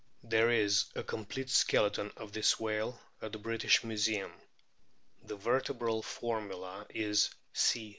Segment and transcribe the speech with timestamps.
[0.23, 4.33] There is a complete skeleton of this whale at the British Museum.
[5.21, 7.89] The vertebral formula is C.